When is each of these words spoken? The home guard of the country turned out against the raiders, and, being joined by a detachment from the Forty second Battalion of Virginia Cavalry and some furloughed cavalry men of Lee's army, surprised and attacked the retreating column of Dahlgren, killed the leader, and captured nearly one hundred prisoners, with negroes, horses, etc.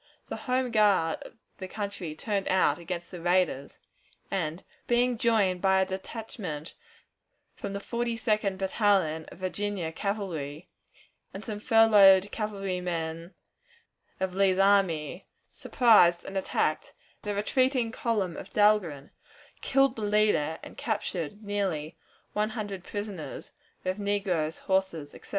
The 0.29 0.35
home 0.49 0.71
guard 0.71 1.19
of 1.21 1.33
the 1.59 1.67
country 1.67 2.15
turned 2.15 2.47
out 2.47 2.79
against 2.79 3.11
the 3.11 3.21
raiders, 3.21 3.77
and, 4.31 4.63
being 4.87 5.15
joined 5.15 5.61
by 5.61 5.79
a 5.79 5.85
detachment 5.85 6.73
from 7.55 7.73
the 7.73 7.79
Forty 7.79 8.17
second 8.17 8.57
Battalion 8.57 9.25
of 9.25 9.37
Virginia 9.37 9.91
Cavalry 9.91 10.67
and 11.35 11.45
some 11.45 11.59
furloughed 11.59 12.31
cavalry 12.31 12.81
men 12.81 13.35
of 14.19 14.33
Lee's 14.33 14.57
army, 14.57 15.27
surprised 15.51 16.23
and 16.25 16.35
attacked 16.35 16.93
the 17.21 17.35
retreating 17.35 17.91
column 17.91 18.35
of 18.35 18.49
Dahlgren, 18.51 19.11
killed 19.61 19.95
the 19.97 20.01
leader, 20.01 20.57
and 20.63 20.77
captured 20.79 21.43
nearly 21.43 21.95
one 22.33 22.49
hundred 22.57 22.83
prisoners, 22.83 23.51
with 23.83 23.99
negroes, 23.99 24.57
horses, 24.65 25.13
etc. 25.13 25.29